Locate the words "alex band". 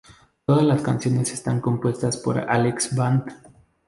2.39-3.31